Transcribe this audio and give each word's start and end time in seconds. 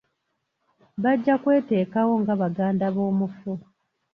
Bajja 1.03 1.35
kweteekawo 1.43 2.13
nga 2.21 2.33
baganda 2.41 2.85
b'omufu. 2.95 3.51